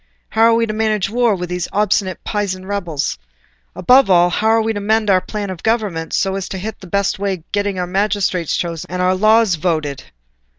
[0.29, 3.19] How are we to manage the war with those obstinate Pisan rebels?
[3.75, 6.73] Above all, how are we to mend our plan of government, so as to hit
[6.73, 10.05] on the best way of getting our magistrates chosen and our laws voted?"